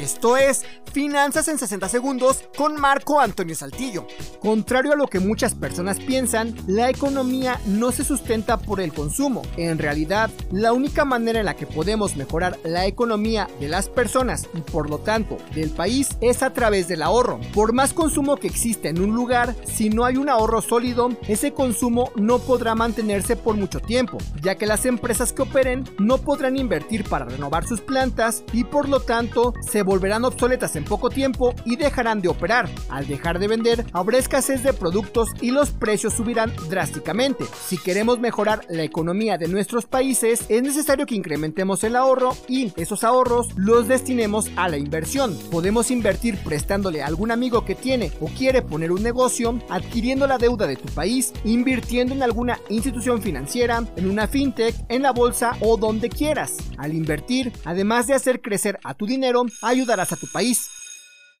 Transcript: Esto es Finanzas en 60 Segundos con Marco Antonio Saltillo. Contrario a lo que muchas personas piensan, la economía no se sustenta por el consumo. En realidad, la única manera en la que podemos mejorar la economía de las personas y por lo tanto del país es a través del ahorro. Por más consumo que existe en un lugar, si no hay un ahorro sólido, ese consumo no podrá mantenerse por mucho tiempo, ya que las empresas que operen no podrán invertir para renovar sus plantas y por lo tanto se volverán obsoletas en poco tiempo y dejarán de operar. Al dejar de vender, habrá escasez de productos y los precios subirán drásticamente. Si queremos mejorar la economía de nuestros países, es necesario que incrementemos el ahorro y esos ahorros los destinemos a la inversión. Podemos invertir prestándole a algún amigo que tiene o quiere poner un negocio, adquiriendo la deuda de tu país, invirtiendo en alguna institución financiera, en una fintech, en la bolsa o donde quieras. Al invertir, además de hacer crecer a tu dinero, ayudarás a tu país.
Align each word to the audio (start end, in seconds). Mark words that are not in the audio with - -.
Esto 0.00 0.36
es 0.38 0.64
Finanzas 0.92 1.48
en 1.48 1.58
60 1.58 1.88
Segundos 1.88 2.44
con 2.56 2.80
Marco 2.80 3.20
Antonio 3.20 3.54
Saltillo. 3.54 4.06
Contrario 4.40 4.92
a 4.92 4.96
lo 4.96 5.06
que 5.06 5.20
muchas 5.20 5.54
personas 5.54 6.00
piensan, 6.00 6.54
la 6.66 6.90
economía 6.90 7.60
no 7.66 7.92
se 7.92 8.04
sustenta 8.04 8.58
por 8.58 8.80
el 8.80 8.92
consumo. 8.92 9.42
En 9.56 9.78
realidad, 9.78 10.30
la 10.50 10.72
única 10.72 11.04
manera 11.04 11.40
en 11.40 11.46
la 11.46 11.56
que 11.56 11.66
podemos 11.66 12.16
mejorar 12.16 12.58
la 12.64 12.86
economía 12.86 13.48
de 13.60 13.68
las 13.68 13.88
personas 13.88 14.48
y 14.54 14.60
por 14.60 14.88
lo 14.88 14.98
tanto 14.98 15.38
del 15.54 15.70
país 15.70 16.10
es 16.20 16.42
a 16.42 16.52
través 16.52 16.88
del 16.88 17.02
ahorro. 17.02 17.40
Por 17.54 17.72
más 17.72 17.92
consumo 17.92 18.36
que 18.36 18.48
existe 18.48 18.88
en 18.88 19.00
un 19.00 19.14
lugar, 19.14 19.54
si 19.64 19.88
no 19.88 20.04
hay 20.04 20.16
un 20.16 20.28
ahorro 20.28 20.62
sólido, 20.62 21.10
ese 21.28 21.52
consumo 21.52 22.10
no 22.16 22.38
podrá 22.38 22.74
mantenerse 22.74 23.36
por 23.36 23.56
mucho 23.56 23.80
tiempo, 23.80 24.18
ya 24.42 24.56
que 24.56 24.66
las 24.66 24.84
empresas 24.84 25.32
que 25.32 25.42
operen 25.42 25.84
no 25.98 26.18
podrán 26.18 26.56
invertir 26.56 27.04
para 27.04 27.26
renovar 27.26 27.66
sus 27.66 27.80
plantas 27.80 28.42
y 28.52 28.64
por 28.64 28.88
lo 28.88 29.00
tanto 29.00 29.54
se 29.66 29.81
volverán 29.82 30.24
obsoletas 30.24 30.76
en 30.76 30.84
poco 30.84 31.10
tiempo 31.10 31.54
y 31.64 31.76
dejarán 31.76 32.20
de 32.20 32.28
operar. 32.28 32.68
Al 32.88 33.06
dejar 33.06 33.38
de 33.38 33.48
vender, 33.48 33.84
habrá 33.92 34.18
escasez 34.18 34.62
de 34.62 34.72
productos 34.72 35.28
y 35.40 35.50
los 35.50 35.70
precios 35.70 36.14
subirán 36.14 36.52
drásticamente. 36.68 37.44
Si 37.66 37.78
queremos 37.78 38.18
mejorar 38.20 38.60
la 38.68 38.82
economía 38.82 39.38
de 39.38 39.48
nuestros 39.48 39.86
países, 39.86 40.44
es 40.48 40.62
necesario 40.62 41.06
que 41.06 41.14
incrementemos 41.14 41.84
el 41.84 41.96
ahorro 41.96 42.36
y 42.48 42.72
esos 42.76 43.04
ahorros 43.04 43.48
los 43.56 43.88
destinemos 43.88 44.50
a 44.56 44.68
la 44.68 44.76
inversión. 44.76 45.36
Podemos 45.50 45.90
invertir 45.90 46.38
prestándole 46.42 47.02
a 47.02 47.06
algún 47.06 47.30
amigo 47.30 47.64
que 47.64 47.74
tiene 47.74 48.12
o 48.20 48.26
quiere 48.26 48.62
poner 48.62 48.92
un 48.92 49.02
negocio, 49.02 49.58
adquiriendo 49.68 50.26
la 50.26 50.38
deuda 50.38 50.66
de 50.66 50.76
tu 50.76 50.88
país, 50.94 51.32
invirtiendo 51.44 52.14
en 52.14 52.22
alguna 52.22 52.58
institución 52.68 53.22
financiera, 53.22 53.84
en 53.96 54.08
una 54.08 54.26
fintech, 54.26 54.74
en 54.88 55.02
la 55.02 55.12
bolsa 55.12 55.56
o 55.60 55.76
donde 55.76 56.08
quieras. 56.08 56.56
Al 56.78 56.94
invertir, 56.94 57.52
además 57.64 58.06
de 58.06 58.14
hacer 58.14 58.40
crecer 58.40 58.78
a 58.84 58.94
tu 58.94 59.06
dinero, 59.06 59.42
ayudarás 59.72 60.12
a 60.12 60.16
tu 60.16 60.26
país. 60.26 60.70